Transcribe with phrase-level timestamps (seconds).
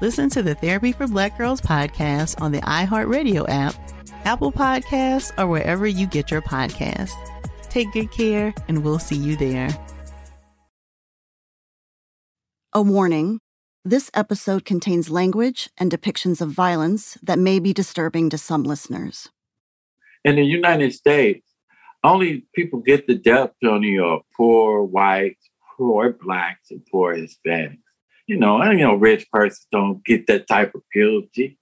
[0.00, 3.74] Listen to the Therapy for Black Girls podcast on the iHeartRadio app,
[4.24, 7.12] Apple Podcasts, or wherever you get your podcasts.
[7.68, 9.68] Take good care, and we'll see you there.
[12.72, 13.38] A warning
[13.84, 19.28] this episode contains language and depictions of violence that may be disturbing to some listeners.
[20.24, 21.46] In the United States,
[22.04, 27.78] only people get the death penalty are poor whites, poor blacks, and poor Hispanics.
[28.26, 31.58] You know, and you know, rich persons don't get that type of penalty.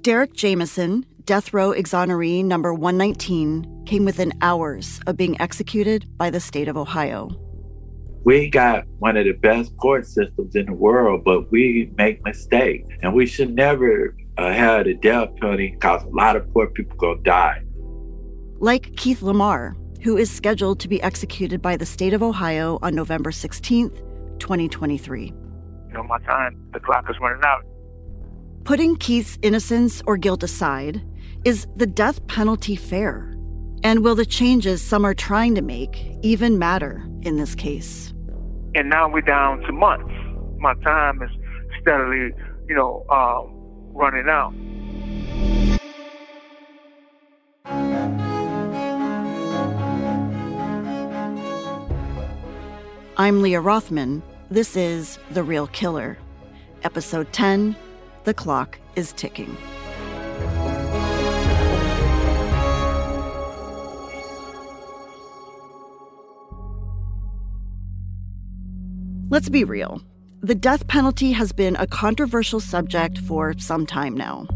[0.00, 6.40] Derrick Jamison, death row exoneree number 119, came within hours of being executed by the
[6.40, 7.30] state of Ohio.
[8.24, 12.88] We got one of the best court systems in the world, but we make mistakes.
[13.02, 16.96] And we should never uh, have the death penalty because a lot of poor people
[16.96, 17.62] go die
[18.58, 22.94] like Keith Lamar, who is scheduled to be executed by the state of Ohio on
[22.94, 24.02] November 16th,
[24.38, 25.26] 2023.
[25.26, 27.62] You know, my time, the clock is running out.
[28.64, 31.02] Putting Keith's innocence or guilt aside,
[31.44, 33.32] is the death penalty fair?
[33.84, 38.12] And will the changes some are trying to make even matter in this case?
[38.74, 40.12] And now we're down to months.
[40.58, 41.30] My time is
[41.80, 42.32] steadily,
[42.68, 43.42] you know, uh,
[43.92, 44.52] running out.
[53.26, 54.22] I'm Leah Rothman.
[54.52, 56.16] This is The Real Killer.
[56.84, 57.74] Episode 10
[58.22, 59.56] The Clock is Ticking.
[69.28, 70.00] Let's be real.
[70.42, 74.46] The death penalty has been a controversial subject for some time now.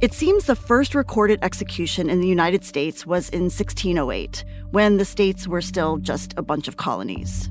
[0.00, 5.04] It seems the first recorded execution in the United States was in 1608, when the
[5.04, 7.50] states were still just a bunch of colonies.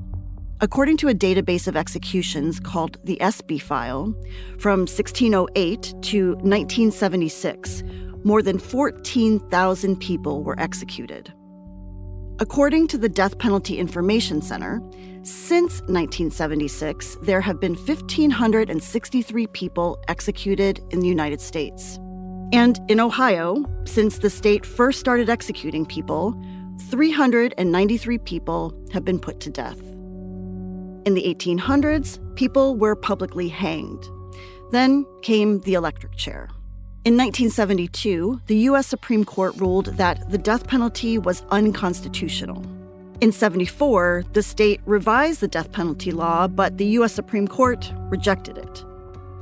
[0.63, 4.13] According to a database of executions called the Espy File,
[4.59, 7.81] from 1608 to 1976,
[8.23, 11.33] more than 14,000 people were executed.
[12.39, 14.79] According to the Death Penalty Information Center,
[15.23, 21.97] since 1976, there have been 1,563 people executed in the United States.
[22.53, 26.39] And in Ohio, since the state first started executing people,
[26.91, 29.79] 393 people have been put to death.
[31.03, 34.07] In the 1800s, people were publicly hanged.
[34.71, 36.47] Then came the electric chair.
[37.03, 38.85] In 1972, the U.S.
[38.85, 42.63] Supreme Court ruled that the death penalty was unconstitutional.
[43.19, 47.13] In 74, the state revised the death penalty law, but the U.S.
[47.13, 48.77] Supreme Court rejected it.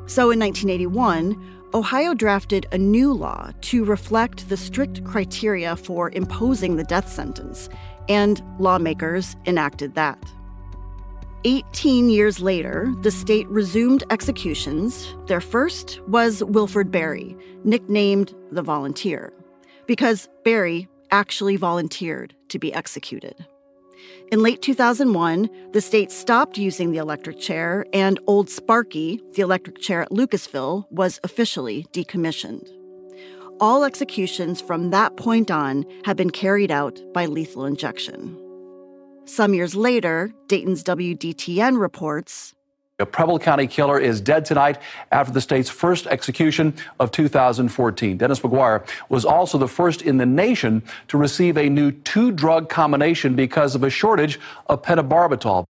[0.06, 6.78] So in 1981, Ohio drafted a new law to reflect the strict criteria for imposing
[6.78, 7.68] the death sentence,
[8.08, 10.18] and lawmakers enacted that.
[11.46, 15.16] 18 years later, the state resumed executions.
[15.28, 19.32] Their first was Wilford Berry, nicknamed the Volunteer,
[19.86, 23.46] because Berry actually volunteered to be executed.
[24.34, 29.80] In late 2001, the state stopped using the electric chair, and Old Sparky, the electric
[29.80, 32.68] chair at Lucasville, was officially decommissioned.
[33.62, 38.38] All executions from that point on have been carried out by lethal injection.
[39.30, 42.56] Some years later, Dayton's WDTN reports
[42.98, 44.82] A Preble County killer is dead tonight
[45.12, 48.18] after the state's first execution of 2014.
[48.18, 52.70] Dennis McGuire was also the first in the nation to receive a new two drug
[52.70, 55.64] combination because of a shortage of pentobarbital.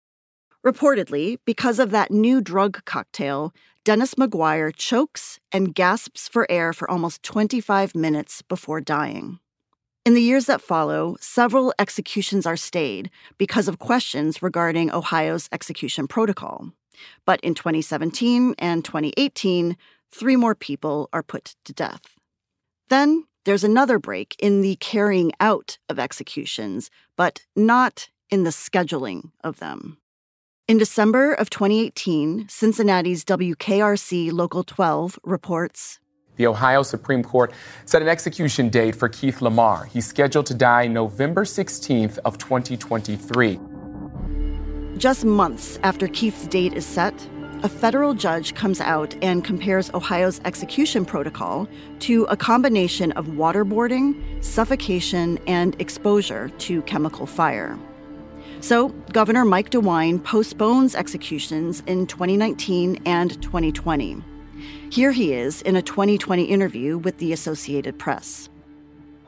[0.64, 6.88] Reportedly, because of that new drug cocktail, Dennis McGuire chokes and gasps for air for
[6.92, 9.40] almost 25 minutes before dying.
[10.08, 16.08] In the years that follow, several executions are stayed because of questions regarding Ohio's execution
[16.08, 16.72] protocol.
[17.26, 19.76] But in 2017 and 2018,
[20.10, 22.16] three more people are put to death.
[22.88, 29.32] Then there's another break in the carrying out of executions, but not in the scheduling
[29.44, 29.98] of them.
[30.70, 36.00] In December of 2018, Cincinnati's WKRC Local 12 reports
[36.38, 37.52] the Ohio Supreme Court
[37.86, 39.86] set an execution date for Keith Lamar.
[39.86, 43.60] He's scheduled to die November 16th of 2023.
[44.98, 47.28] Just months after Keith's date is set,
[47.64, 51.68] a federal judge comes out and compares Ohio's execution protocol
[52.00, 57.78] to a combination of waterboarding, suffocation, and exposure to chemical fire.
[58.60, 64.24] So, Governor Mike DeWine postpones executions in 2019 and 2020.
[64.90, 68.48] Here he is in a 2020 interview with the Associated Press.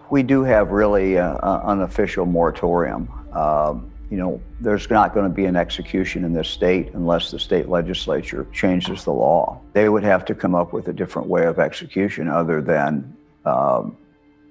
[0.09, 3.09] We do have really an unofficial moratorium.
[3.33, 7.37] Um, you know, there's not going to be an execution in this state unless the
[7.37, 9.59] state legislature changes the law.
[9.73, 13.15] They would have to come up with a different way of execution other than
[13.45, 13.97] um,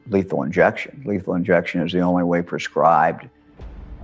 [0.08, 1.02] lethal injection.
[1.06, 3.28] Lethal injection is the only way prescribed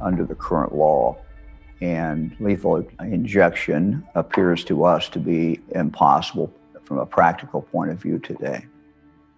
[0.00, 1.18] under the current law.
[1.82, 6.52] And lethal injection appears to us to be impossible
[6.84, 8.66] from a practical point of view today.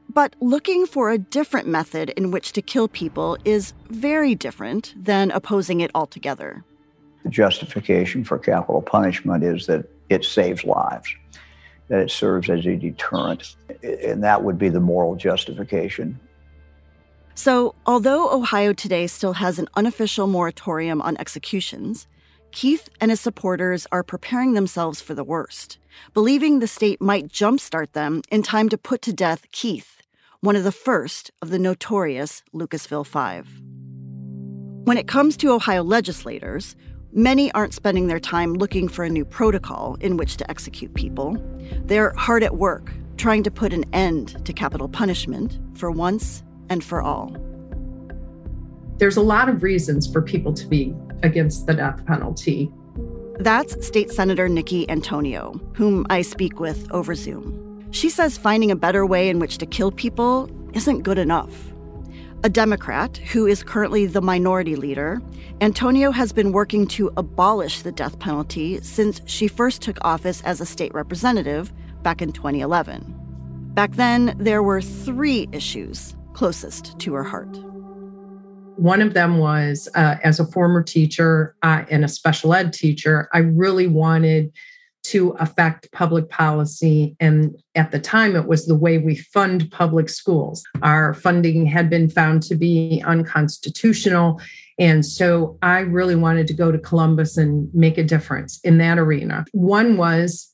[0.08, 5.31] But looking for a different method in which to kill people is very different than
[5.31, 6.64] opposing it altogether.
[7.25, 11.14] The justification for capital punishment is that it saves lives,
[11.88, 16.19] that it serves as a deterrent, and that would be the moral justification.
[17.34, 22.06] So, although Ohio today still has an unofficial moratorium on executions,
[22.52, 25.78] Keith and his supporters are preparing themselves for the worst,
[26.14, 29.96] believing the state might jumpstart them in time to put to death Keith
[30.40, 33.48] one of the first of the notorious Lucasville Five.
[34.84, 36.76] When it comes to Ohio legislators,
[37.12, 41.37] many aren't spending their time looking for a new protocol in which to execute people.
[41.87, 46.84] They're hard at work trying to put an end to capital punishment for once and
[46.84, 47.34] for all.
[48.98, 52.72] There's a lot of reasons for people to be against the death penalty.
[53.38, 57.86] That's State Senator Nickie Antonio, whom I speak with over Zoom.
[57.90, 61.72] She says finding a better way in which to kill people isn't good enough.
[62.44, 65.20] A Democrat who is currently the minority leader,
[65.60, 70.60] Antonio has been working to abolish the death penalty since she first took office as
[70.60, 71.72] a state representative
[72.02, 73.14] back in 2011.
[73.74, 77.58] Back then, there were three issues closest to her heart.
[78.76, 83.28] One of them was uh, as a former teacher uh, and a special ed teacher,
[83.32, 84.52] I really wanted
[85.05, 87.14] to affect public policy.
[87.20, 90.64] And at the time, it was the way we fund public schools.
[90.82, 94.40] Our funding had been found to be unconstitutional.
[94.81, 98.99] And so I really wanted to go to Columbus and make a difference in that
[98.99, 99.44] arena.
[99.52, 100.52] One was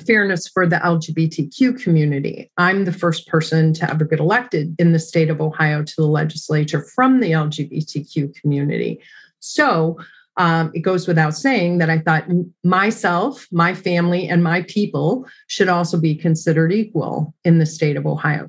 [0.00, 2.50] fairness for the LGBTQ community.
[2.56, 6.06] I'm the first person to ever get elected in the state of Ohio to the
[6.06, 9.00] legislature from the LGBTQ community.
[9.40, 9.98] So
[10.36, 12.24] um, it goes without saying that I thought
[12.64, 18.06] myself, my family, and my people should also be considered equal in the state of
[18.06, 18.48] Ohio.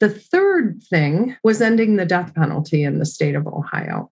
[0.00, 4.10] The third thing was ending the death penalty in the state of Ohio.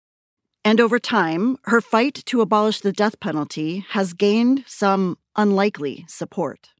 [0.62, 6.70] And over time, her fight to abolish the death penalty has gained some unlikely support.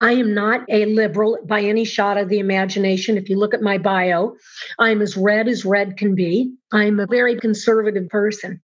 [0.00, 3.18] I am not a liberal by any shot of the imagination.
[3.18, 4.36] If you look at my bio,
[4.78, 6.54] I'm as red as red can be.
[6.72, 8.62] I'm a very conservative person.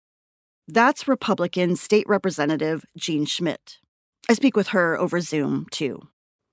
[0.69, 3.79] That's Republican State Representative Jean Schmidt.
[4.29, 6.09] I speak with her over Zoom, too.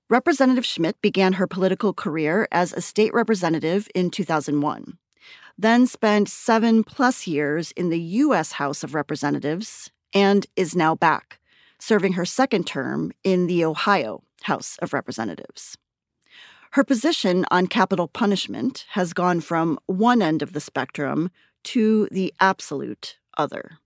[0.08, 4.98] Representative Schmidt began her political career as a state representative in 2001,
[5.56, 8.52] then spent seven plus years in the U.S.
[8.52, 11.38] House of Representatives and is now back,
[11.80, 15.76] serving her second term in the Ohio House of Representatives.
[16.72, 21.30] Her position on capital punishment has gone from one end of the spectrum
[21.64, 23.78] to the absolute other.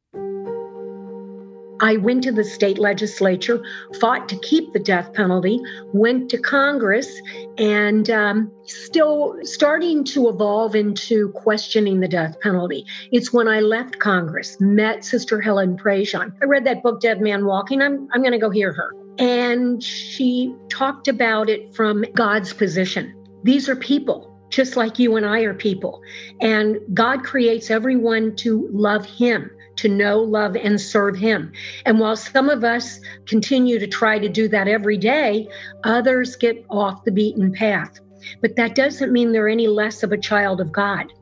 [1.85, 3.63] I went to the state legislature,
[4.01, 5.61] fought to keep the death penalty,
[5.93, 7.21] went to Congress,
[7.59, 12.87] and um, still starting to evolve into questioning the death penalty.
[13.13, 16.33] It's when I left Congress, met Sister Helen Prejean.
[16.41, 17.83] I read that book, Dead Man Walking.
[17.83, 18.91] I'm, I'm going to go hear her.
[19.19, 23.15] And she talked about it from God's position.
[23.43, 26.01] These are people, just like you and I are people.
[26.41, 31.53] And God creates everyone to love Him, to know, love, and serve Him.
[31.85, 35.49] And while some of us continue to try to do that every day,
[35.85, 38.01] others get off the beaten path.
[38.41, 41.13] But that doesn't mean they're any less of a child of God.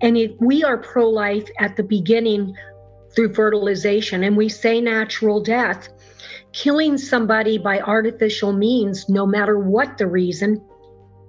[0.00, 2.54] And if we are pro life at the beginning
[3.14, 5.88] through fertilization and we say natural death,
[6.52, 10.60] killing somebody by artificial means, no matter what the reason,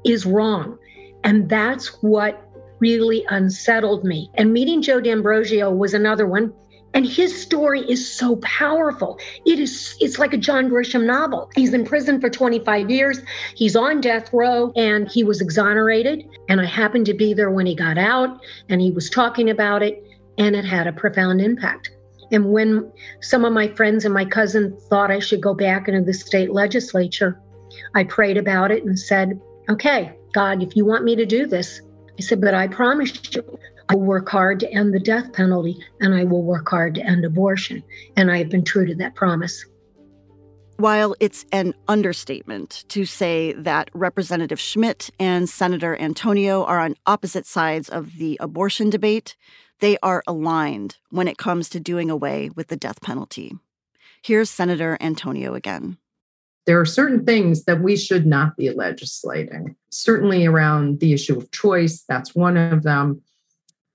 [0.04, 0.78] is wrong.
[1.24, 2.48] And that's what
[2.80, 4.32] really unsettled me.
[4.34, 6.54] And meeting Joe D'Ambrosio was another one.
[6.94, 9.18] And his story is so powerful.
[9.46, 11.50] It is it's like a John Grisham novel.
[11.56, 13.22] He's in prison for 25 years.
[13.56, 17.66] He's on death row and he was exonerated and I happened to be there when
[17.66, 20.04] he got out and he was talking about it
[20.38, 21.92] and it had a profound impact.
[22.32, 26.02] And when some of my friends and my cousin thought I should go back into
[26.02, 27.40] the state legislature,
[27.94, 31.82] I prayed about it and said, Okay, God, if you want me to do this,
[32.18, 33.44] I said, but I promise you,
[33.92, 37.06] I will work hard to end the death penalty and I will work hard to
[37.06, 37.84] end abortion.
[38.16, 39.66] And I have been true to that promise.
[40.78, 47.46] While it's an understatement to say that Representative Schmidt and Senator Antonio are on opposite
[47.46, 49.36] sides of the abortion debate,
[49.82, 53.52] they are aligned when it comes to doing away with the death penalty.
[54.24, 55.98] Here's Senator Antonio again.
[56.66, 61.52] There are certain things that we should not be legislating, certainly around the issue of
[61.52, 63.22] choice, that's one of them.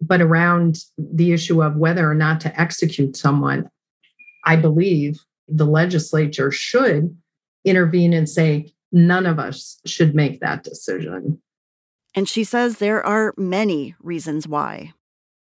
[0.01, 3.71] But around the issue of whether or not to execute someone,
[4.45, 7.17] I believe the legislature should
[7.65, 11.41] intervene and say, none of us should make that decision.
[12.15, 14.93] And she says there are many reasons why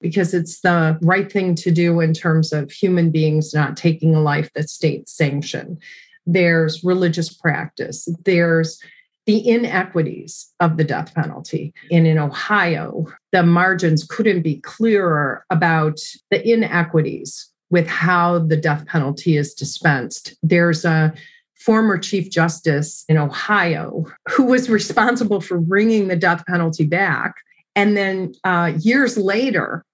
[0.02, 4.20] because it's the right thing to do in terms of human beings not taking a
[4.20, 5.80] life that's state sanctioned.
[6.26, 8.08] There's religious practice.
[8.24, 8.82] There's
[9.26, 11.72] the inequities of the death penalty.
[11.90, 16.00] And in Ohio, the margins couldn't be clearer about
[16.30, 20.36] the inequities with how the death penalty is dispensed.
[20.42, 21.14] There's a
[21.54, 27.36] former Chief Justice in Ohio who was responsible for bringing the death penalty back.
[27.76, 29.84] And then uh, years later,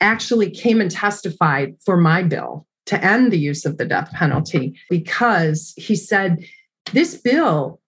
[0.00, 4.78] actually came and testified for my bill to end the use of the death penalty
[4.88, 6.44] because he said
[6.92, 7.80] this bill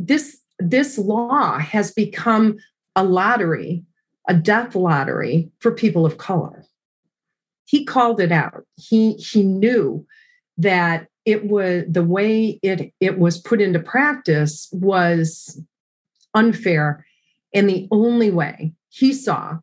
[0.00, 2.56] this this law has become
[2.96, 3.84] a lottery
[4.28, 6.64] a death lottery for people of color
[7.64, 10.06] he called it out he he knew
[10.58, 15.60] that it was the way it it was put into practice was
[16.34, 17.04] unfair
[17.54, 19.58] and the only way he saw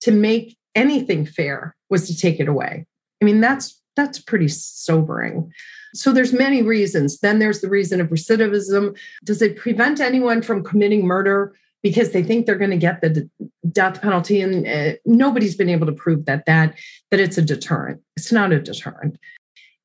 [0.00, 2.86] to make anything fair was to take it away.
[3.20, 5.52] I mean, that's that's pretty sobering.
[5.94, 7.20] So there's many reasons.
[7.20, 8.96] Then there's the reason of recidivism.
[9.24, 13.28] Does it prevent anyone from committing murder because they think they're going to get the
[13.70, 14.40] death penalty?
[14.40, 16.76] And uh, nobody's been able to prove that that
[17.10, 18.00] that it's a deterrent.
[18.16, 19.18] It's not a deterrent.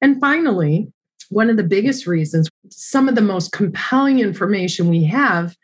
[0.02, 0.92] And finally,
[1.30, 5.56] one of the biggest reasons, some of the most compelling information we have,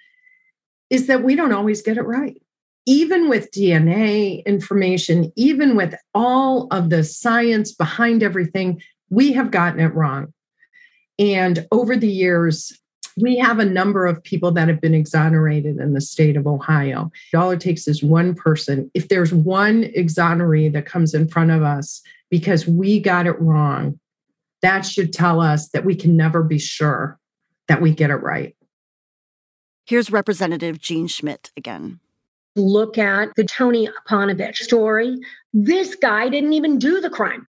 [0.89, 2.41] is that we don't always get it right
[2.85, 9.79] even with DNA information, even with all of the science behind everything, we have gotten
[9.79, 10.33] it wrong.
[11.19, 12.75] And over the years,
[13.17, 17.11] we have a number of people that have been exonerated in the state of Ohio.
[17.35, 18.89] All it takes is one person.
[18.93, 22.01] If there's one exoneree that comes in front of us
[22.31, 23.99] because we got it wrong,
[24.61, 27.19] that should tell us that we can never be sure
[27.67, 28.55] that we get it right.
[29.85, 31.99] Here's Representative Jean Schmidt again
[32.55, 35.17] look at the Tony Apanovitch story.
[35.53, 37.47] This guy didn't even do the crime.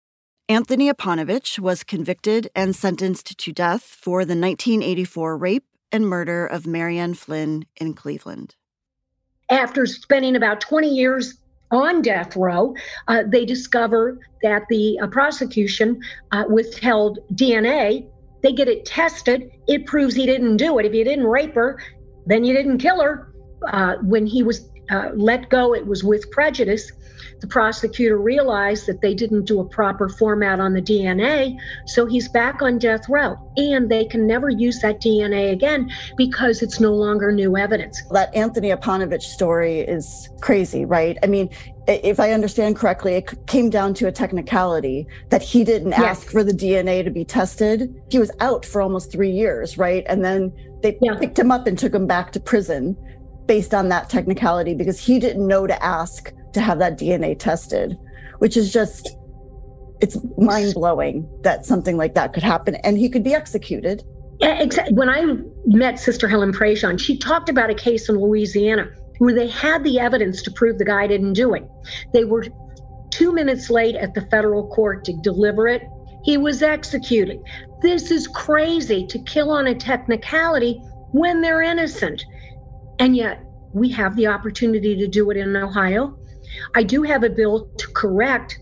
[0.50, 6.66] Anthony Apanovitch was convicted and sentenced to death for the 1984 rape and murder of
[6.66, 8.54] Marianne Flynn in Cleveland.
[9.50, 11.36] After spending about 20 years
[11.70, 12.74] on death row,
[13.08, 16.00] uh, they discover that the uh, prosecution
[16.32, 18.08] uh, withheld DNA.
[18.42, 19.50] They get it tested.
[19.66, 20.86] It proves he didn't do it.
[20.86, 21.78] If you didn't rape her,
[22.24, 23.34] then you didn't kill her.
[23.66, 26.92] Uh, when he was uh, let go, it was with prejudice.
[27.40, 32.28] The prosecutor realized that they didn't do a proper format on the DNA, so he's
[32.28, 33.36] back on death row.
[33.56, 38.02] And they can never use that DNA again because it's no longer new evidence.
[38.10, 41.16] That Anthony Apanovitch story is crazy, right?
[41.22, 41.50] I mean,
[41.86, 46.00] if I understand correctly, it came down to a technicality that he didn't yes.
[46.00, 47.94] ask for the DNA to be tested.
[48.10, 50.04] He was out for almost three years, right?
[50.06, 50.52] And then
[50.82, 51.16] they yeah.
[51.18, 52.96] picked him up and took him back to prison
[53.48, 57.98] based on that technicality because he didn't know to ask to have that DNA tested,
[58.38, 59.16] which is just
[60.00, 64.04] it's mind blowing that something like that could happen and he could be executed
[64.38, 64.94] Yeah, Exactly.
[64.94, 65.24] When I
[65.66, 68.88] met Sister Helen Prejean, she talked about a case in Louisiana
[69.18, 71.68] where they had the evidence to prove the guy didn't do it.
[72.12, 72.46] They were
[73.10, 75.82] two minutes late at the federal court to deliver it.
[76.22, 77.40] He was executed.
[77.82, 82.24] This is crazy to kill on a technicality when they're innocent.
[82.98, 86.18] And yet, we have the opportunity to do it in Ohio.
[86.74, 88.58] I do have a bill to correct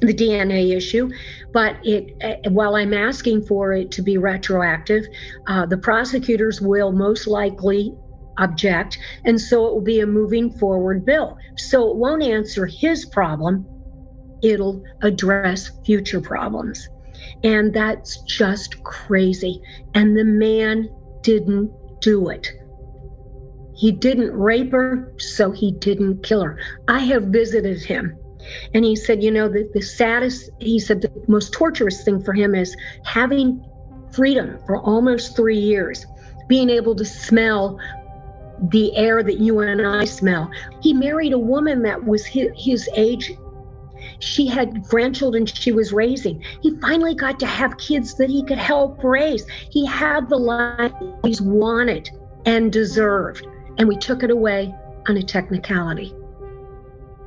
[0.00, 1.10] the DNA issue,
[1.52, 5.04] but it uh, while I'm asking for it to be retroactive,
[5.46, 7.94] uh, the prosecutors will most likely
[8.38, 11.36] object, and so it will be a moving forward bill.
[11.56, 13.66] So it won't answer his problem;
[14.42, 16.88] it'll address future problems,
[17.44, 19.60] and that's just crazy.
[19.94, 20.88] And the man
[21.22, 22.48] didn't do it.
[23.80, 26.58] He didn't rape her, so he didn't kill her.
[26.86, 28.14] I have visited him.
[28.74, 32.34] And he said, you know, the, the saddest, he said, the most torturous thing for
[32.34, 33.64] him is having
[34.12, 36.04] freedom for almost three years,
[36.46, 37.80] being able to smell
[38.68, 40.50] the air that you and I smell.
[40.82, 43.32] He married a woman that was his, his age.
[44.18, 46.44] She had grandchildren she was raising.
[46.60, 49.46] He finally got to have kids that he could help raise.
[49.70, 50.92] He had the life
[51.24, 52.10] he's wanted
[52.44, 53.46] and deserved
[53.80, 54.74] and we took it away
[55.08, 56.14] on a technicality.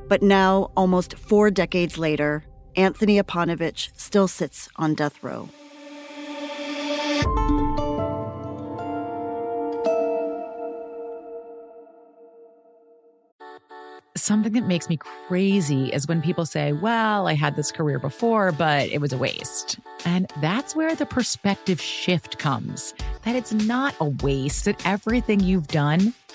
[0.06, 2.44] But now, almost four decades later,
[2.76, 5.48] Anthony Apanovitch still sits on death row.
[14.16, 18.52] Something that makes me crazy is when people say, Well, I had this career before,
[18.52, 19.80] but it was a waste.
[20.04, 22.94] And that's where the perspective shift comes
[23.24, 26.14] that it's not a waste, that everything you've done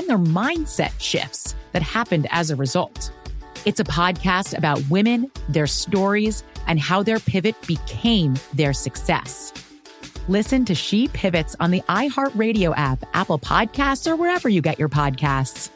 [0.00, 3.12] and their mindset shifts that happened as a result.
[3.66, 9.52] It's a podcast about women, their stories, and how their pivot became their success.
[10.26, 14.88] Listen to She Pivots on the iHeartRadio app, Apple Podcasts, or wherever you get your
[14.88, 15.68] podcasts.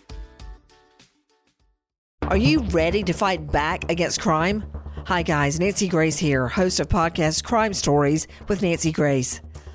[2.22, 4.64] Are you ready to fight back against crime?
[5.06, 5.60] Hi, guys.
[5.60, 9.42] Nancy Grace here, host of podcast Crime Stories with Nancy Grace.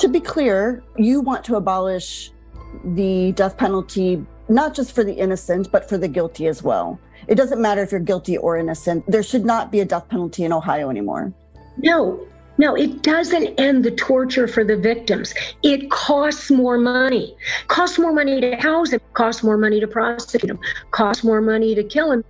[0.00, 2.32] To be clear, you want to abolish
[2.84, 6.98] the death penalty, not just for the innocent, but for the guilty as well.
[7.28, 9.04] It doesn't matter if you're guilty or innocent.
[9.06, 11.34] There should not be a death penalty in Ohio anymore.
[11.76, 15.34] No, no, it doesn't end the torture for the victims.
[15.62, 17.36] It costs more money.
[17.68, 20.58] Costs more money to house them, costs more money to prosecute them,
[20.92, 22.24] costs more money to kill them.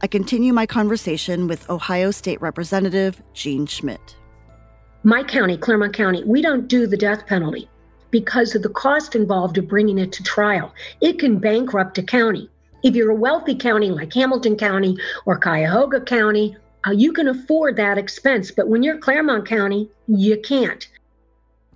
[0.00, 4.16] I continue my conversation with Ohio State Representative Jean Schmidt
[5.04, 7.68] my county, Clermont County, we don't do the death penalty
[8.10, 10.74] because of the cost involved of bringing it to trial.
[11.00, 12.50] It can bankrupt a county.
[12.82, 16.56] If you're a wealthy county like Hamilton County or Cuyahoga County,
[16.86, 18.50] uh, you can afford that expense.
[18.50, 20.88] But when you're Clermont County, you can't.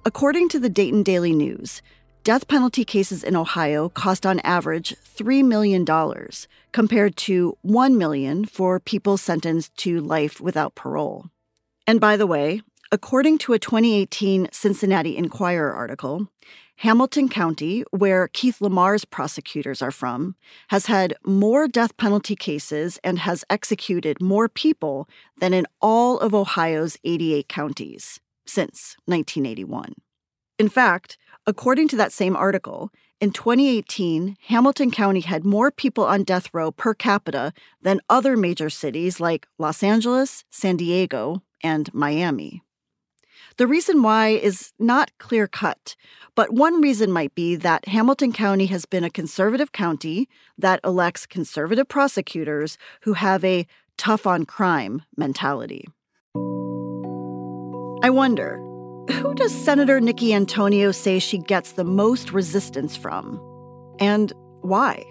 [0.04, 1.80] According to the Dayton Daily News,
[2.22, 5.84] death penalty cases in Ohio cost on average $3 million
[6.72, 11.26] compared to 1 million for people sentenced to life without parole.
[11.86, 16.28] And by the way, according to a 2018 Cincinnati Enquirer article,
[16.76, 20.36] Hamilton County, where Keith Lamar's prosecutors are from,
[20.68, 25.08] has had more death penalty cases and has executed more people
[25.38, 29.94] than in all of Ohio's 88 counties since 1981.
[30.62, 36.22] In fact, according to that same article, in 2018, Hamilton County had more people on
[36.22, 42.62] death row per capita than other major cities like Los Angeles, San Diego, and Miami.
[43.56, 45.96] The reason why is not clear cut,
[46.36, 51.26] but one reason might be that Hamilton County has been a conservative county that elects
[51.26, 55.88] conservative prosecutors who have a tough on crime mentality.
[58.04, 58.71] I wonder,
[59.10, 63.40] who does Senator Nickie Antonio say she gets the most resistance from?
[63.98, 65.04] And why?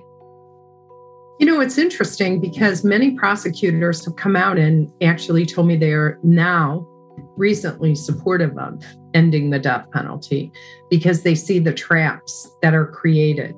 [1.39, 6.19] You know, it's interesting because many prosecutors have come out and actually told me they're
[6.23, 6.87] now
[7.35, 10.51] recently supportive of ending the death penalty
[10.89, 13.55] because they see the traps that are created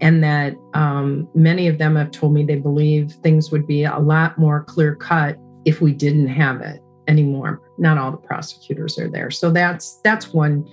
[0.00, 3.98] and that um, many of them have told me they believe things would be a
[3.98, 9.08] lot more clear cut if we didn't have it anymore not all the prosecutors are
[9.08, 9.30] there.
[9.30, 10.68] So that's that's one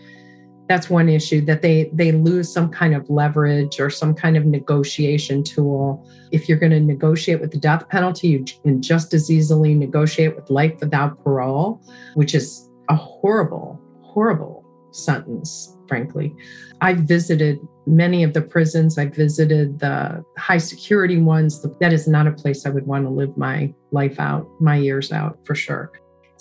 [0.69, 4.45] that's one issue that they they lose some kind of leverage or some kind of
[4.45, 6.07] negotiation tool.
[6.31, 10.35] If you're going to negotiate with the death penalty you can just as easily negotiate
[10.35, 11.81] with life without parole
[12.15, 16.35] which is a horrible horrible sentence frankly.
[16.81, 18.97] I've visited many of the prisons.
[18.97, 21.65] I visited the high security ones.
[21.81, 25.11] That is not a place i would want to live my life out my years
[25.11, 25.91] out for sure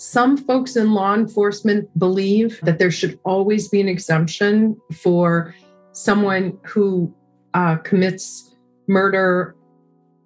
[0.03, 5.55] some folks in law enforcement believe that there should always be an exemption for
[5.93, 7.13] someone who
[7.53, 8.53] uh, commits
[8.87, 9.55] murder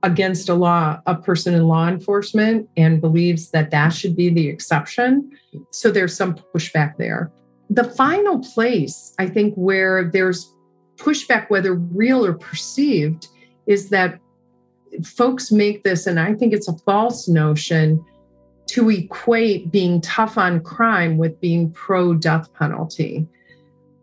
[0.01, 4.47] against a law, a person in law enforcement, and believes that that should be the
[4.49, 5.31] exception.
[5.71, 7.31] So there's some pushback there.
[7.69, 10.51] The final place, I think, where there's
[10.95, 13.27] pushback, whether real or perceived,
[13.67, 14.19] is that
[15.03, 18.03] folks make this, and I think it's a false notion
[18.67, 23.27] to equate being tough on crime with being pro death penalty.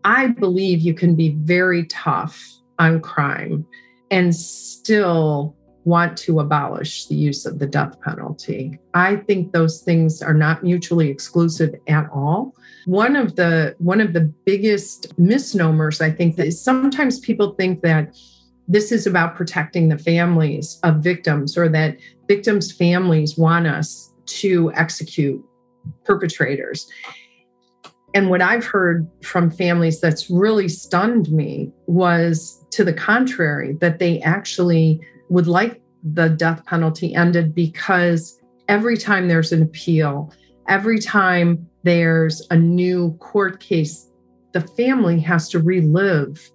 [0.03, 2.41] I believe you can be very tough
[2.79, 3.65] on crime
[4.11, 8.79] and still want to abolish the use of the death penalty.
[8.93, 12.55] I think those things are not mutually exclusive at all.
[12.85, 18.15] One of the one of the biggest misnomers I think is sometimes people think that
[18.67, 21.97] this is about protecting the families of victims or that
[22.27, 25.43] victims' families want us to execute
[26.03, 26.87] perpetrators.
[28.13, 33.99] And what I've heard from families that's really stunned me was to the contrary, that
[33.99, 40.33] they actually would like the death penalty ended because every time there's an appeal,
[40.67, 44.09] every time there's a new court case,
[44.53, 46.49] the family has to relive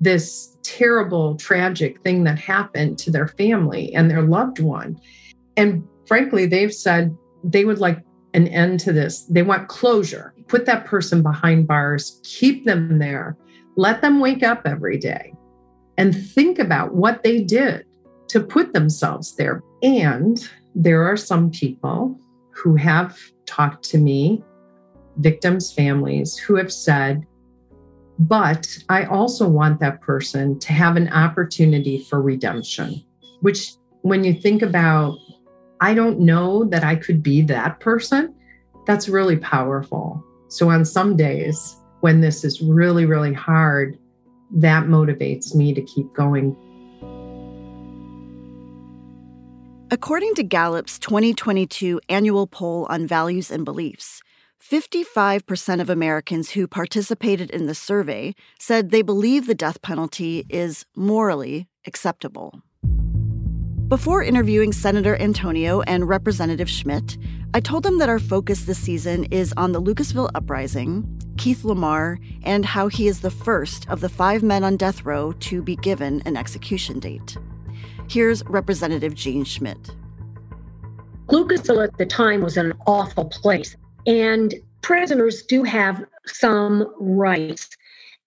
[0.00, 4.98] this terrible, tragic thing that happened to their family and their loved one.
[5.56, 8.02] And frankly, they've said they would like
[8.34, 9.24] an end to this.
[9.24, 10.34] They want closure.
[10.48, 13.36] Put that person behind bars, keep them there,
[13.76, 15.34] let them wake up every day
[15.98, 17.84] and think about what they did
[18.28, 19.62] to put themselves there.
[19.82, 22.18] And there are some people
[22.50, 24.42] who have talked to me,
[25.18, 27.26] victims' families, who have said,
[28.18, 33.04] but I also want that person to have an opportunity for redemption,
[33.40, 35.18] which, when you think about
[35.80, 38.34] I don't know that I could be that person,
[38.86, 40.24] that's really powerful.
[40.48, 43.98] So on some days when this is really, really hard,
[44.50, 46.56] that motivates me to keep going.
[49.90, 54.20] According to Gallup's 2022 annual poll on values and beliefs,
[54.62, 60.84] 55% of Americans who participated in the survey said they believe the death penalty is
[60.96, 62.62] morally acceptable.
[63.88, 67.16] Before interviewing Senator Antonio and Representative Schmidt,
[67.54, 72.18] I told them that our focus this season is on the Lucasville uprising, Keith Lamar,
[72.42, 75.74] and how he is the first of the five men on death row to be
[75.76, 77.38] given an execution date.
[78.10, 79.90] Here's Representative Jean Schmidt.
[81.28, 83.74] Lucasville at the time was an awful place,
[84.06, 87.70] and prisoners do have some rights,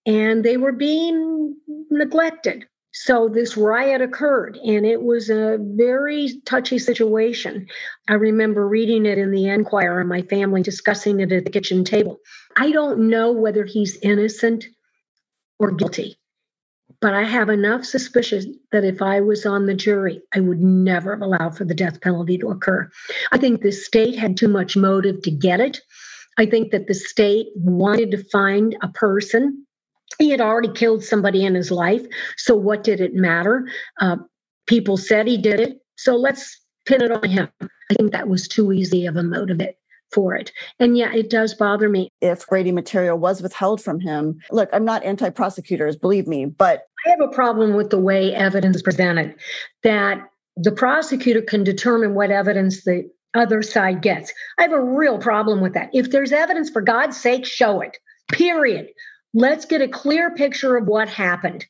[0.08, 1.56] and they were being
[1.92, 2.66] neglected.
[2.94, 7.68] So this riot occurred, and it was a very touchy situation.
[8.10, 11.86] I remember reading it in the Enquirer and my family discussing it at the kitchen
[11.86, 12.20] table.
[12.58, 14.66] I don't know whether he's innocent
[15.58, 16.18] or guilty.
[17.00, 21.12] But I have enough suspicion that if I was on the jury, I would never
[21.14, 22.90] have allowed for the death penalty to occur.
[23.32, 25.80] I think the state had too much motive to get it.
[26.38, 29.66] I think that the state wanted to find a person.
[30.22, 32.06] He had already killed somebody in his life.
[32.38, 33.68] So what did it matter?
[34.00, 34.18] Uh,
[34.68, 35.80] people said he did it.
[35.98, 37.50] So let's pin it on him.
[37.62, 39.62] I think that was too easy of a motive
[40.14, 40.52] for it.
[40.80, 42.10] And yeah, it does bother me.
[42.22, 46.84] If Brady material was withheld from him, look, I'm not anti prosecutors, believe me, but
[47.06, 49.34] I have a problem with the way evidence is presented,
[49.84, 50.22] that
[50.56, 54.32] the prosecutor can determine what evidence the other side gets.
[54.60, 55.90] I have a real problem with that.
[55.94, 57.98] If there's evidence, for God's sake, show it,
[58.32, 58.88] period.
[59.34, 61.66] Let's get a clear picture of what happened.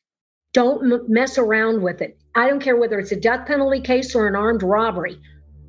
[0.53, 2.17] Don't m- mess around with it.
[2.35, 5.19] I don't care whether it's a death penalty case or an armed robbery.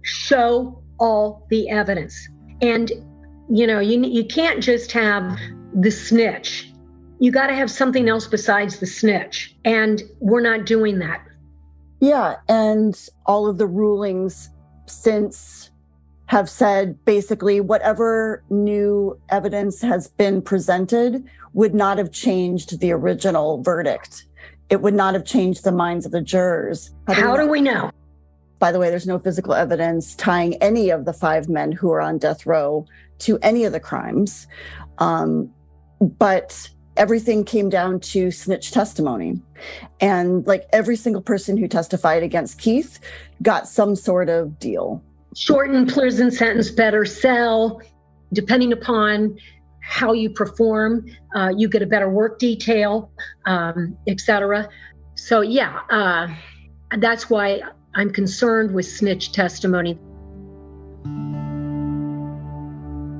[0.02, 2.16] Show all the evidence.
[2.62, 2.90] And
[3.50, 5.38] you know, you you can't just have
[5.74, 6.72] the snitch.
[7.18, 9.55] You got to have something else besides the snitch.
[9.64, 11.22] And we're not doing that.
[12.00, 14.50] Yeah, and all of the rulings
[14.87, 15.70] since
[16.26, 21.22] have said basically whatever new evidence has been presented
[21.55, 24.27] would not have changed the original verdict.
[24.71, 26.95] It would not have changed the minds of the jurors.
[27.07, 27.91] How, How do, we know?
[28.59, 32.01] By the way, there's no physical evidence tying any of the five men who are
[32.01, 32.87] on death row
[33.21, 34.47] to any of the crimes.
[34.99, 35.53] Um,
[36.01, 39.41] but everything came down to snitch testimony.
[40.01, 42.99] And like every single person who testified against Keith
[43.43, 45.03] got some sort of deal
[45.37, 47.81] shortened prison sentence, better cell,
[48.33, 49.38] depending upon
[49.83, 53.11] how you perform, uh, you get a better work detail,
[53.47, 54.68] um, etc.
[55.14, 56.29] So yeah, uh,
[56.99, 57.61] that's why
[57.95, 59.99] I'm concerned with snitch testimony.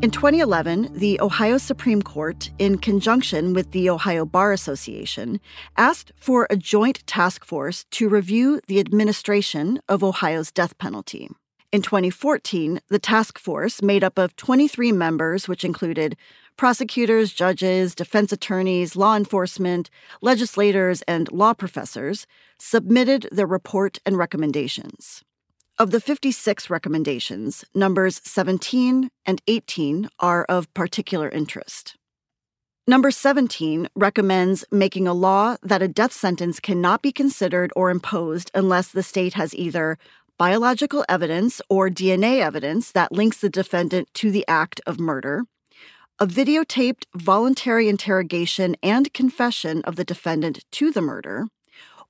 [0.03, 5.41] In 2011, the Ohio Supreme Court, in conjunction with the Ohio Bar Association,
[5.77, 11.29] asked for a joint task force to review the administration of Ohio's death penalty.
[11.71, 16.17] In 2014, the task force, made up of 23 members, which included
[16.63, 22.25] prosecutors, judges, defense attorneys, law enforcement, legislators, and law professors,
[22.57, 25.25] submitted their report and recommendations.
[25.77, 31.97] Of the 56 recommendations, numbers 17 and 18 are of particular interest.
[32.87, 38.53] Number 17 recommends making a law that a death sentence cannot be considered or imposed
[38.55, 39.99] unless the state has either
[40.39, 45.43] biological evidence or DNA evidence that links the defendant to the act of murder,
[46.23, 51.49] a videotaped voluntary interrogation and confession of the defendant to the murder,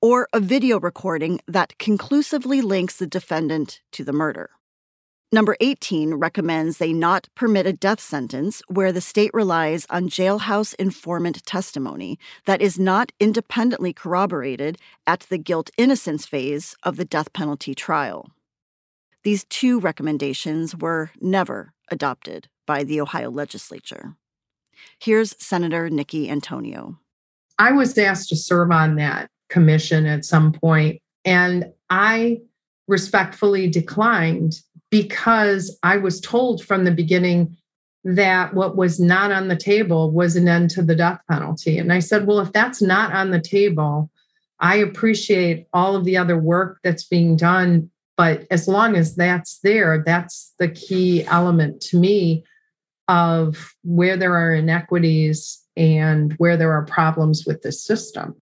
[0.02, 4.50] or a video recording that conclusively links the defendant to the murder.
[5.32, 10.74] Number 18 recommends they not permit a death sentence where the state relies on jailhouse
[10.74, 17.32] informant testimony that is not independently corroborated at the guilt innocence phase of the death
[17.32, 18.28] penalty trial.
[19.24, 24.16] These two recommendations were never adopted by the Ohio legislature.
[24.98, 26.98] Here's Senator Nickie Antonio.
[27.58, 32.38] I was asked to serve on that commission at some point, and I
[32.88, 34.54] respectfully declined
[34.90, 37.56] because I was told from the beginning
[38.04, 41.78] that what was not on the table was an end to the death penalty.
[41.78, 44.10] And I said, well, if that's not on the table,
[44.58, 47.90] I appreciate all of the other work that's being done.
[48.16, 52.44] But as long as that's there, that's the key element to me
[53.12, 58.34] of where there are inequities and where there are problems with the system.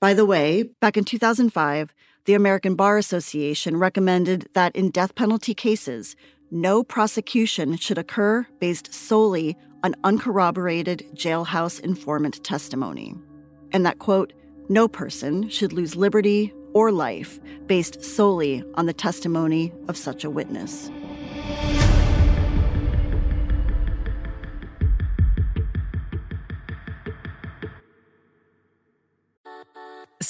[0.00, 1.92] By the way, back in 2005,
[2.24, 6.14] the American Bar Association recommended that in death penalty cases,
[6.52, 13.16] no prosecution should occur based solely on uncorroborated jailhouse informant testimony.
[13.72, 14.32] And that, quote,
[14.68, 20.30] no person should lose liberty or life based solely on the testimony of such a
[20.30, 20.90] witness.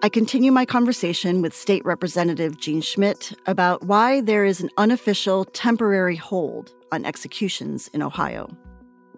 [0.00, 5.44] I continue my conversation with State Representative Jean Schmidt about why there is an unofficial
[5.44, 8.48] temporary hold on executions in Ohio.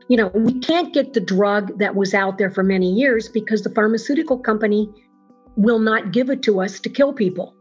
[0.09, 3.63] You know, we can't get the drug that was out there for many years because
[3.63, 4.91] the pharmaceutical company
[5.57, 7.55] will not give it to us to kill people.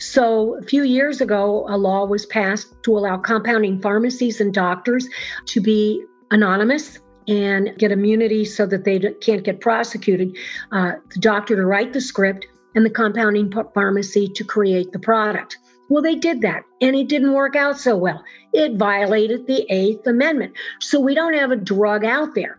[0.00, 5.08] So, a few years ago, a law was passed to allow compounding pharmacies and doctors
[5.46, 10.36] to be anonymous and get immunity so that they can't get prosecuted.
[10.70, 15.58] Uh, the doctor to write the script and the compounding pharmacy to create the product.
[15.88, 18.24] Well, they did that, and it didn't work out so well.
[18.52, 20.54] It violated the Eighth Amendment.
[20.80, 22.58] So we don't have a drug out there.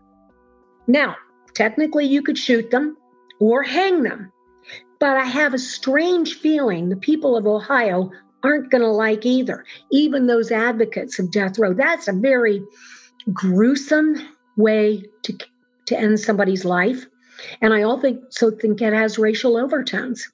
[0.88, 1.16] Now,
[1.56, 2.96] technically, you could shoot them
[3.40, 4.32] or hang them.
[5.00, 8.12] But I have a strange feeling the people of Ohio
[8.44, 11.74] aren't going to like either, even those advocates of death row.
[11.74, 12.64] That's a very
[13.32, 14.16] gruesome
[14.58, 15.38] way to,
[15.88, 17.06] to end somebody's life.
[17.62, 20.30] And I also think it has racial overtones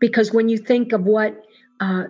[0.00, 1.42] because when you think of what
[1.80, 2.04] uh,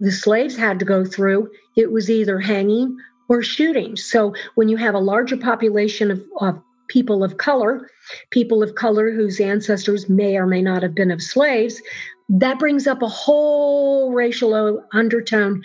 [0.00, 2.96] the slaves had to go through, it was either hanging
[3.28, 3.96] or shooting.
[3.96, 7.88] So when you have a larger population of, of people of color,
[8.30, 11.80] people of color whose ancestors may or may not have been of slaves,
[12.28, 15.62] that brings up a whole racial undertone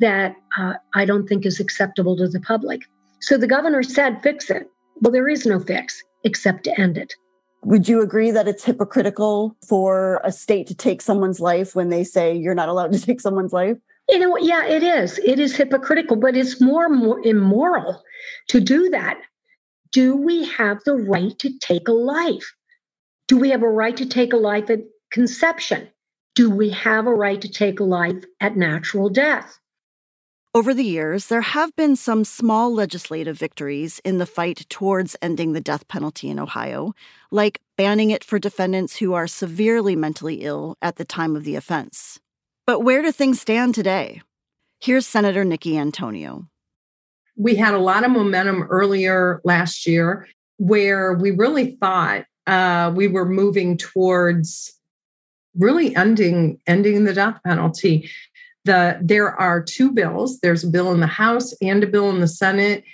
[0.00, 2.82] that uh, I don't think is acceptable to the public.
[3.20, 4.70] So the governor said, fix it.
[5.00, 7.14] Well, there is no fix except to end it.
[7.62, 12.04] Would you agree that it's hypocritical for a state to take someone's life when they
[12.04, 13.76] say you're not allowed to take someone's life?
[14.08, 15.18] You know, yeah, it is.
[15.18, 18.02] It is hypocritical, but it's more, more immoral
[18.48, 19.20] to do that.
[19.90, 22.54] Do we have the right to take a life?
[23.26, 24.80] Do we have a right to take a life at
[25.10, 25.88] conception?
[26.36, 29.58] Do we have a right to take a life at natural death?
[30.56, 35.52] Over the years, there have been some small legislative victories in the fight towards ending
[35.52, 36.94] the death penalty in Ohio,
[37.30, 41.56] like banning it for defendants who are severely mentally ill at the time of the
[41.56, 42.20] offense.
[42.66, 44.22] But where do things stand today?
[44.80, 46.46] Here's Senator Nickie Antonio.
[47.36, 53.08] We had a lot of momentum earlier last year where we really thought uh, we
[53.08, 54.72] were moving towards
[55.54, 58.08] really ending ending the death penalty
[58.66, 60.38] the there are two bills.
[60.40, 62.84] There's a bill in the house and a bill in the senate.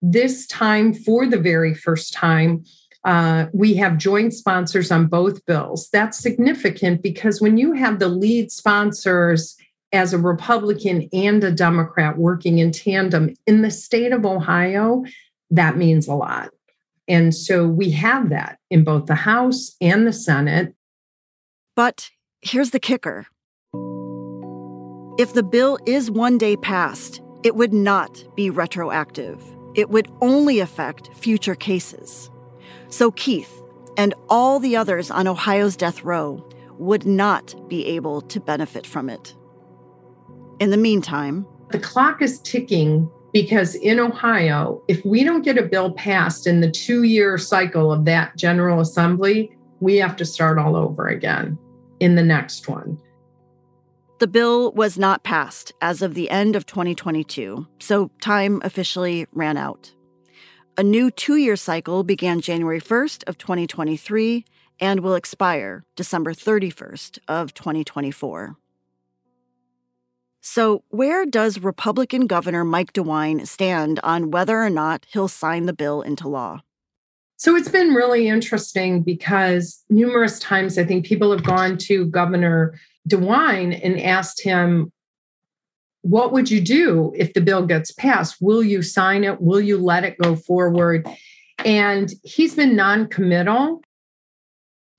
[0.00, 2.64] This time for the very first time
[3.04, 5.88] uh, we have joint sponsors on both bills.
[5.92, 9.56] That's significant because when you have the lead sponsors
[9.92, 15.04] as a republican and a democrat working in tandem in the state of ohio
[15.52, 16.50] that means a lot.
[17.06, 20.74] And so we have that in both the house and the senate.
[21.76, 22.10] But
[22.40, 23.26] here's the kicker
[25.18, 29.42] if the bill is one day passed, it would not be retroactive.
[29.74, 32.30] It would only affect future cases.
[32.88, 33.62] So Keith
[33.96, 36.46] and all the others on Ohio's death row
[36.78, 39.34] would not be able to benefit from it.
[40.60, 45.62] In the meantime, the clock is ticking because in Ohio, if we don't get a
[45.62, 50.58] bill passed in the two year cycle of that General Assembly, we have to start
[50.58, 51.58] all over again
[52.00, 52.98] in the next one.
[54.22, 59.56] The bill was not passed as of the end of 2022, so time officially ran
[59.56, 59.92] out.
[60.78, 64.44] A new two year cycle began January 1st of 2023
[64.78, 68.54] and will expire December 31st of 2024.
[70.40, 75.72] So, where does Republican Governor Mike DeWine stand on whether or not he'll sign the
[75.72, 76.60] bill into law?
[77.38, 82.78] So, it's been really interesting because numerous times I think people have gone to Governor
[83.08, 84.92] DeWine and asked him,
[86.02, 88.36] What would you do if the bill gets passed?
[88.40, 89.40] Will you sign it?
[89.40, 91.08] Will you let it go forward?
[91.64, 93.82] And he's been non committal.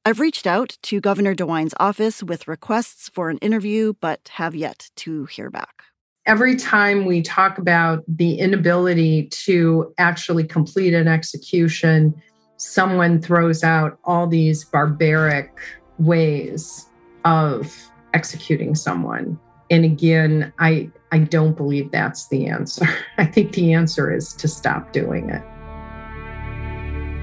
[0.06, 4.90] I've reached out to Governor DeWine's office with requests for an interview, but have yet
[4.98, 5.84] to hear back.
[6.26, 12.22] Every time we talk about the inability to actually complete an execution,
[12.58, 15.52] someone throws out all these barbaric
[16.00, 16.86] ways
[17.26, 19.40] of executing someone.
[19.70, 22.88] And again, I, I don't believe that's the answer.
[23.18, 25.42] I think the answer is to stop doing it.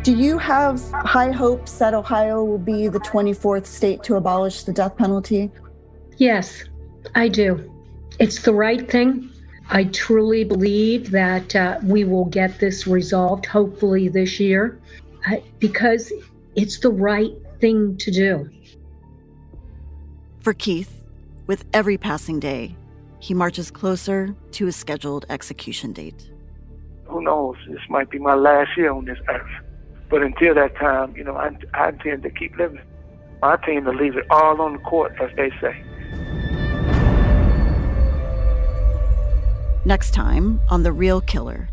[0.02, 4.72] Do you have high hopes that Ohio will be the 24th state to abolish the
[4.72, 5.50] death penalty?
[6.16, 6.64] Yes,
[7.14, 7.70] I do.
[8.18, 9.30] It's the right thing.
[9.68, 14.80] I truly believe that uh, we will get this resolved, hopefully this year,
[15.30, 16.12] uh, because
[16.56, 18.50] it's the right thing to do.
[20.40, 21.04] For Keith,
[21.46, 22.74] with every passing day,
[23.18, 26.30] he marches closer to his scheduled execution date.
[27.04, 27.56] Who knows?
[27.68, 29.50] This might be my last year on this earth.
[30.08, 32.80] But until that time, you know, I, I intend to keep living.
[33.42, 35.76] I intend to leave it all on the court, as they say.
[39.84, 41.68] Next time on The Real Killer.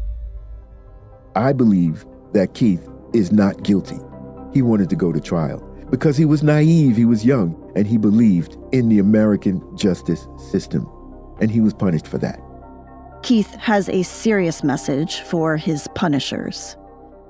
[1.37, 3.99] I believe that Keith is not guilty.
[4.53, 7.97] He wanted to go to trial because he was naive, he was young, and he
[7.97, 10.89] believed in the American justice system.
[11.39, 12.39] And he was punished for that.
[13.23, 16.75] Keith has a serious message for his punishers.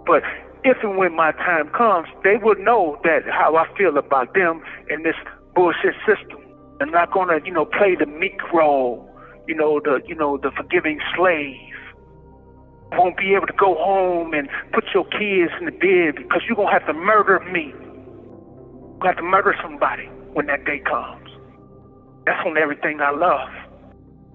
[0.06, 0.24] But
[0.64, 4.62] if and when my time comes, they will know that how I feel about them
[4.90, 5.16] and this
[5.56, 6.40] bullshit system.
[6.80, 9.10] I'm not gonna, you know, play the meek role,
[9.48, 11.56] you know, the you know, the forgiving slave.
[12.94, 16.56] Won't be able to go home and put your kids in the bed because you're
[16.56, 17.74] gonna have to murder me.
[19.04, 21.30] Have to murder somebody when that day comes.
[22.26, 23.50] That's on everything I love.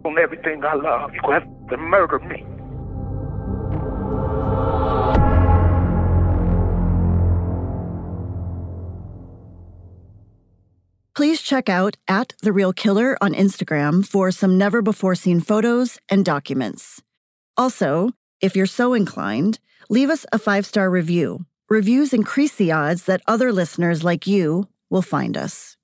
[0.04, 1.12] On everything I love.
[1.12, 2.44] You're gonna have to murder me.
[11.14, 15.98] Please check out at The Real Killer on Instagram for some never before seen photos
[16.08, 17.02] and documents.
[17.56, 19.58] Also, if you're so inclined,
[19.90, 21.44] leave us a five star review.
[21.72, 25.78] Reviews increase the odds that other listeners like you will find us.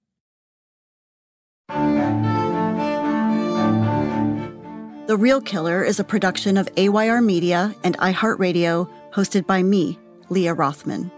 [5.07, 10.53] The Real Killer is a production of AYR Media and iHeartRadio, hosted by me, Leah
[10.53, 11.11] Rothman.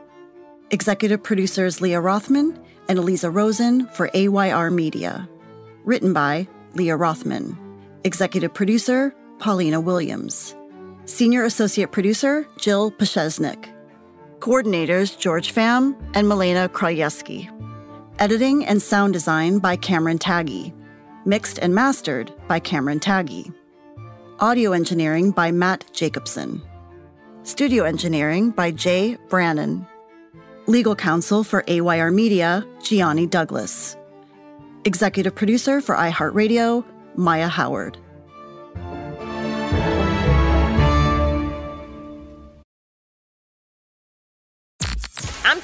[0.71, 2.57] Executive producers Leah Rothman
[2.89, 5.29] and Eliza Rosen for AYR Media.
[5.85, 7.59] Written by Leah Rothman.
[8.05, 10.55] Executive producer Paulina Williams.
[11.07, 13.80] Senior Associate Producer Jill Pashesnik.
[14.41, 17.51] Coordinators George Pham and Milena Krajewski.
[18.19, 20.73] Editing and sound design by Cameron Taggy.
[21.27, 23.53] Mixed and mastered by Cameron Taggy.
[24.39, 26.63] Audio engineering by Matt Jacobson.
[27.43, 29.87] Studio engineering by Jay Brannon.
[30.67, 33.95] Legal counsel for AYR Media, Gianni Douglas.
[34.87, 36.83] Executive producer for iHeartRadio,
[37.15, 37.99] Maya Howard.